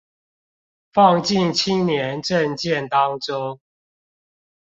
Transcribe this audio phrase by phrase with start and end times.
[0.93, 3.59] 放進青年政見當中